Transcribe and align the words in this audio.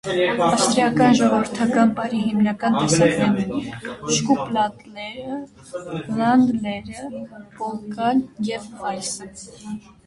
Ավստրիական 0.43 1.17
ժողովրդական 1.17 1.91
պարի 1.99 2.21
հիմնական 2.21 2.77
տեսակներն 2.79 3.37
են՝ 3.43 4.09
շկուպլատլերը, 4.15 5.39
լանդլերը, 6.23 7.15
պոլկան 7.61 8.27
և 8.53 8.71
վալսը։ 8.83 9.33